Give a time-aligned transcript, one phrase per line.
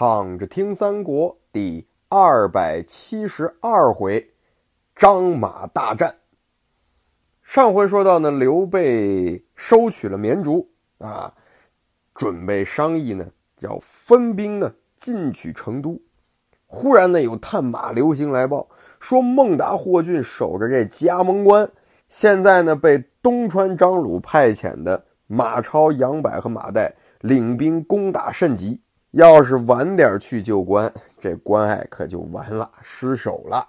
[0.00, 4.30] 躺着听三国第二百七十二回，
[4.94, 6.14] 张马大战。
[7.42, 11.34] 上回说到呢，刘备收取了绵竹啊，
[12.14, 13.26] 准备商议呢，
[13.58, 16.00] 要分兵呢进取成都。
[16.68, 18.68] 忽然呢，有探马流星来报，
[19.00, 21.68] 说孟达、霍峻守着这加盟关，
[22.08, 28.80] 现在呢被东川张鲁派遣的马超、杨柏和马岱领兵攻打甚急。
[29.12, 33.66] 要是晚点去救关，这关隘可就完了，失守了。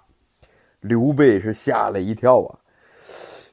[0.80, 2.58] 刘备是吓了一跳啊！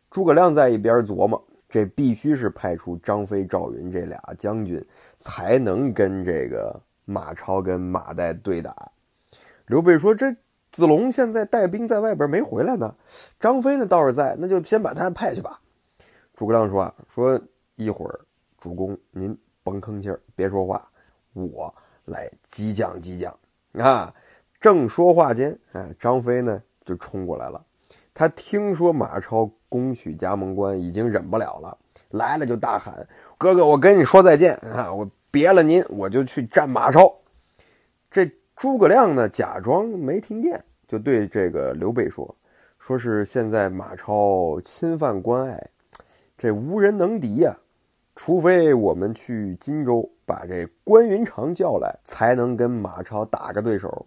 [0.09, 4.85] 诸葛亮在一边琢磨，这必须是派出张飞、赵云这俩将军，
[5.17, 8.91] 才能跟这个马超跟马岱对打。
[9.67, 10.35] 刘备说：“这
[10.71, 12.93] 子龙现在带兵在外边没回来呢，
[13.39, 15.59] 张飞呢倒是在，那就先把他派去吧。”
[16.35, 17.39] 诸葛亮说：“啊，说
[17.75, 18.19] 一会儿，
[18.59, 20.85] 主公您甭吭气儿，别说话。”
[21.51, 21.73] 我
[22.05, 23.37] 来激将激将
[23.83, 24.13] 啊！
[24.59, 27.63] 正说话间，啊，张飞呢就冲过来了。
[28.13, 31.77] 他听说马超攻取加盟关，已经忍不了了，
[32.11, 34.91] 来了就大喊：“哥哥，我跟你说再见啊！
[34.91, 37.13] 我别了您，我就去战马超。”
[38.09, 42.35] 这诸葛亮呢，假装没听见，就对这个刘备说
[42.79, 45.69] ：“说是现在马超侵犯关隘，
[46.35, 47.55] 这无人能敌呀。”
[48.15, 54.05] 除非我们去荆州把这关云长叫来，才能跟马超打个对手。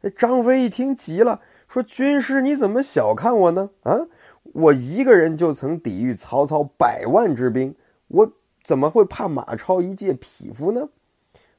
[0.00, 3.70] 这张飞一听急了，说：“军师你怎么小看我呢？
[3.82, 4.06] 啊，
[4.54, 7.74] 我一个人就曾抵御曹操百万之兵，
[8.06, 10.90] 我怎么会怕马超一介匹夫呢？”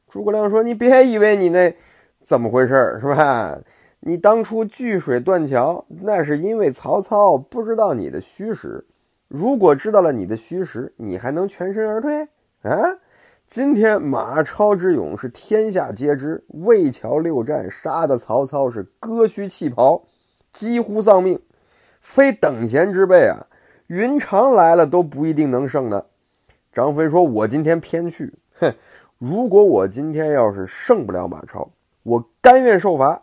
[0.09, 1.75] 诸葛亮说：“你别以为你那
[2.22, 3.59] 怎么回事是吧？
[4.00, 8.88] 你当初拒水断桥，那是因为曹操不知道你的虚实。”
[9.28, 12.23] 如果知道了你的虚实，你还能全身而退
[12.61, 12.97] 啊？
[13.50, 20.03] 今天马超之勇是天下皆知，魏桥六战杀的曹操是割须弃袍，
[20.52, 21.41] 几乎丧命，
[22.00, 23.47] 非等闲之辈啊！
[23.88, 26.06] 云长来了都不一定能胜呢。
[26.72, 28.72] 张飞说：“我今天偏去，哼！
[29.18, 31.68] 如果我今天要是胜不了马超，
[32.03, 33.19] 我甘愿受罚。”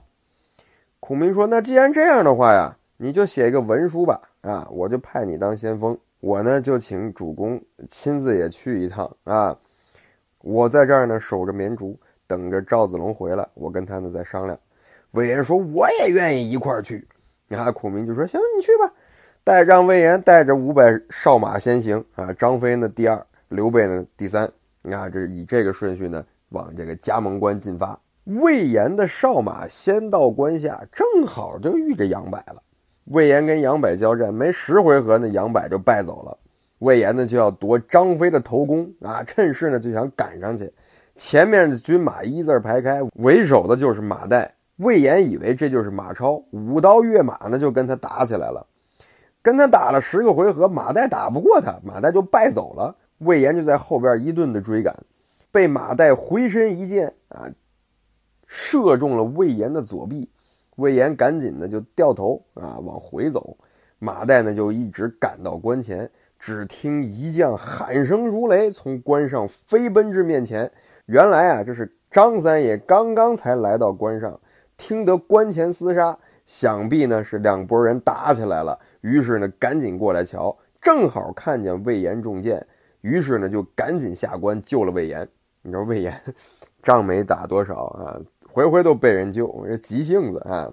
[0.98, 9.56] 孔明说：“那既然这样的话呀，你就写一个文书吧。”啊，我就派你当先锋，我呢就请主公亲自也去一趟啊。
[10.46, 14.56] 我在这儿呢守着绵竹，等着赵子龙回来，我跟他呢再商量。
[15.10, 17.04] 魏延说我也愿意一块儿去。
[17.48, 18.92] 啊，孔明就说行，你去吧，
[19.42, 22.32] 带让魏延带着五百哨马先行啊。
[22.32, 24.44] 张飞呢第二，刘备呢第三。
[24.84, 27.98] 啊，这以这个顺序呢往这个加盟关进发。
[28.22, 32.62] 魏延的哨马先到关下，正好就遇着杨柏了。
[33.06, 36.38] 魏延跟杨柏交战，没十回合呢，杨柏就败走了。
[36.78, 40.72] 魏延呢就要夺张飞的头功啊，趁势呢就想赶上去。
[41.14, 44.48] 前面的军马一字排开，为首的就是马岱。
[44.76, 48.66] 魏延以为这就是马超，舞刀跃马呢就跟他打起来了。
[49.40, 52.94] 跟他打了十个回合，马岱打不过他，马岱就败走了。
[53.18, 54.94] 魏延就在后边一顿的追赶，
[55.50, 57.48] 被马岱回身一箭啊，
[58.46, 60.28] 射中了魏延的左臂。
[60.74, 63.56] 魏延赶紧的就掉头啊往回走，
[63.98, 66.10] 马岱呢就一直赶到关前，
[66.46, 70.70] 只听一将喊声如雷，从关上飞奔至面前。
[71.06, 74.38] 原来啊，这是张三爷刚刚才来到关上，
[74.76, 82.64] 听得关前厮杀，想必呢是两拨人打起来了，于是呢赶紧过来瞧，正好看见魏延中箭，
[83.00, 85.28] 于是呢就赶紧下关救了魏延。
[85.62, 86.22] 你知道魏延
[86.80, 88.16] 仗没打多少啊？
[88.48, 90.70] 回回都被人救，这急性子啊！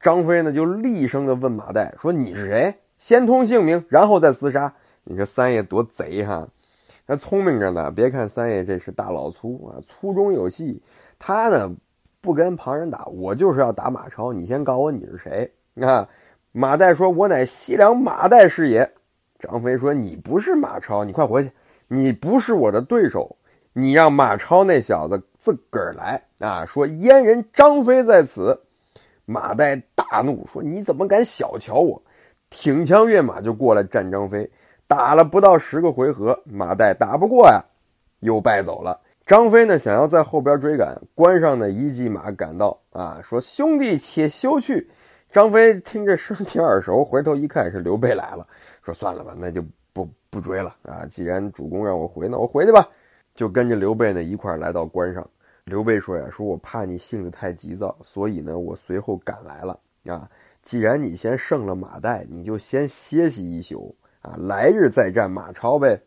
[0.00, 2.74] 张飞呢就厉声的问马岱说：“你是谁？
[2.98, 4.74] 先通姓名，然后再厮杀。”
[5.04, 6.46] 你说三爷多贼哈！
[7.06, 7.90] 他聪明着呢。
[7.90, 10.80] 别看三爷这是大老粗啊，粗中有细。
[11.18, 11.74] 他呢
[12.20, 14.32] 不跟旁人打，我就是要打马超。
[14.32, 15.52] 你先告我你是谁
[15.84, 16.08] 啊？
[16.52, 18.88] 马岱说：“我乃西凉马岱是也。”
[19.40, 21.50] 张飞说：“你不是马超，你快回去，
[21.88, 23.36] 你不是我的对手。”
[23.74, 26.62] 你让马超那小子自个儿来啊！
[26.66, 28.60] 说燕人张飞在此，
[29.24, 32.02] 马岱大怒说：“你怎么敢小瞧我？”
[32.50, 34.50] 挺枪跃马就过来战张飞，
[34.94, 37.64] 打了不到十个回合，马岱打不过呀，
[38.20, 39.00] 又败走了。
[39.24, 44.90] 张飞呢想要在后边追赶，关上的一骑马赶到啊，说：“兄弟且休去。”
[45.32, 48.46] 张飞听这声挺耳熟，回头一看是刘备来了，
[48.82, 51.06] 说：“算了吧，那就不 不追了啊！
[51.10, 52.86] 既然主公让我回，那我回去吧。”
[53.34, 55.26] 就跟着刘备呢一块来到关上。
[55.64, 60.28] 刘备说呀：“说我怕你性子太急躁，所以呢我随后赶来了啊。
[60.60, 66.02] 既然你先胜了马岱，你就先歇息一宿啊，来日再战马超呗。”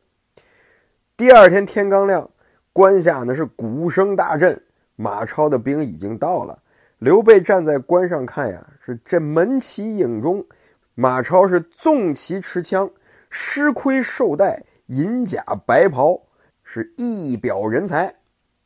[1.16, 2.30] 第二天天刚亮，
[2.74, 4.62] 关下呢是鼓声大震，
[4.96, 6.60] 马超的兵已经到了。
[7.00, 10.46] 刘备站在关上看呀，是这门旗影中，
[10.94, 12.90] 马超是纵旗持枪，
[13.30, 16.22] 狮盔绶带，银甲白袍，
[16.64, 18.14] 是一表人才。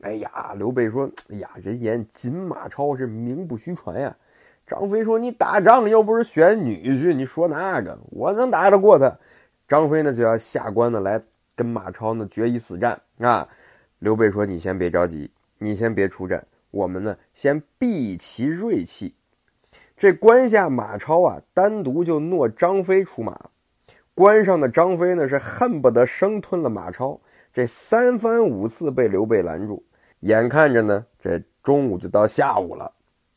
[0.01, 4.15] 哎呀，刘备说：“哎呀，人言锦马超是名不虚传呀。”
[4.65, 9.13] 张飞说：“你打仗又不是选女婿，你说那个，我能打得过他？”
[9.69, 11.21] 张飞呢就要下关呢来
[11.55, 13.47] 跟马超呢决一死战啊。
[13.99, 15.29] 刘备说：“你先别着急，
[15.59, 19.15] 你先别出战。”我们呢，先避其锐气。
[19.97, 23.49] 这关下马超啊，单独就诺张飞出马。
[24.13, 27.19] 关上的张飞呢，是恨不得生吞了马超。
[27.51, 29.83] 这三番五次被刘备拦住。
[30.21, 32.91] 眼看着呢，这中午就到下午了。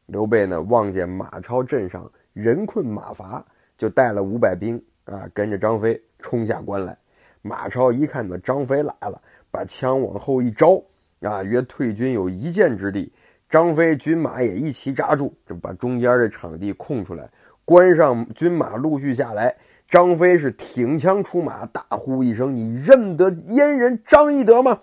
[0.06, 3.44] 刘备呢，望见马超阵上人困马乏，
[3.76, 6.96] 就带了五百兵啊，跟着张飞冲下关来。
[7.42, 9.20] 马超一看到张飞来了，
[9.50, 10.82] 把枪往后一招
[11.20, 13.12] 啊，约退军有一箭之地。
[13.50, 17.28] 张飞军马也一齐扎住，就把中间的场地空出来。
[17.64, 19.54] 关上军马陆续下来，
[19.88, 24.80] 张飞是挺枪出马，大呼一声：“你认得阉人张翼德吗？”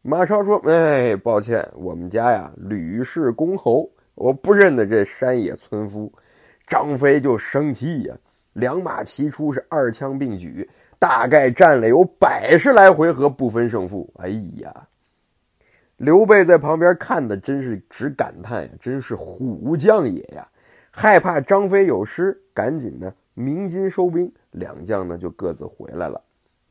[0.00, 6.10] 马超说：“哎，抱歉，我们家呀吕氏公侯，我不认得这山野村夫。”
[6.66, 8.14] 张飞就生气呀，
[8.58, 10.68] 两马齐出，是二枪并举，
[10.98, 14.12] 大概战了有百十来回合，不分胜负。
[14.16, 14.88] 哎呀！
[15.96, 20.46] 刘备在旁边看的真是直感叹呀，真是虎将也呀！
[20.90, 26.20] 害怕张飞有失，赶紧呢鸣金收兵，两将呢就各自回来了。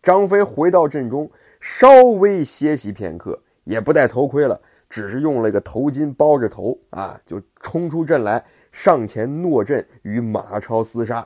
[0.03, 1.29] 张飞回到阵中，
[1.61, 8.43] 稍微歇息片刻，也不戴头盔了，只是用了一个头巾包着头啊，就冲出阵来，
[8.73, 11.25] 上前诺阵与马超厮杀。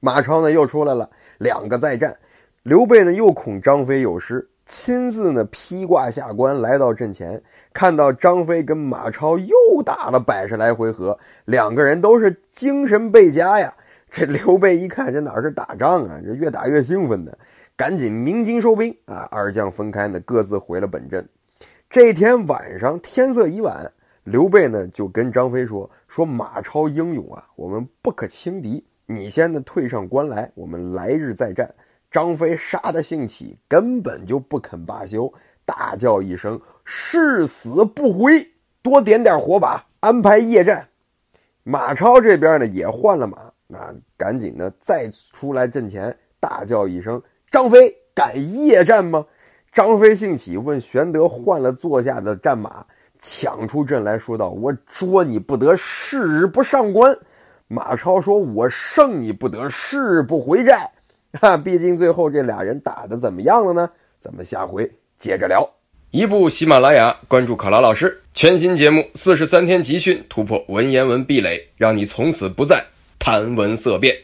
[0.00, 1.08] 马超呢又出来了，
[1.38, 2.16] 两个再战，
[2.62, 4.48] 刘备呢又恐张飞有失。
[4.66, 7.42] 亲自呢披挂下关，来到阵前，
[7.72, 9.54] 看到张飞跟马超又
[9.84, 13.74] 打了百十来回合，两个人都是精神倍加呀。
[14.12, 16.20] 这刘备一看，这哪是打仗啊？
[16.24, 17.32] 这越打越兴奋呢，
[17.76, 19.28] 赶紧鸣金收兵啊！
[19.30, 21.28] 二将分开呢，各自回了本阵。
[21.88, 23.92] 这天晚上天色已晚，
[24.22, 31.68] 刘备呢就跟张飞说：“说马超英勇啊，我们不可轻敌，你先呢退上关来，我们来日再战。”
[32.12, 35.32] 张飞杀得兴起，根本就不肯罢休，
[35.64, 38.50] 大叫一声：“誓死不回！”
[38.82, 40.88] 多点点火把，安排夜战。
[41.62, 47.20] 马超这边呢也换了马，那赶紧呢再出来阵前，大叫一声
[47.50, 49.24] ：“张飞敢夜战吗？”
[49.72, 52.84] 张飞兴起，问玄德换了座下的战马，
[53.20, 57.16] 抢出阵来说道：“我捉你不得，誓不上关。”
[57.72, 60.90] 马超说：“我胜你不得，誓不回寨。
[61.40, 63.88] ”哈，毕竟最后这俩人打的怎么样了呢？
[64.18, 65.64] 咱们下回接着聊。
[66.10, 72.84] 一部喜马拉雅，关注考拉老师，全新节目四十三天集训，突破文言文壁垒，让你从此不再
[73.20, 74.16] 谈文色变。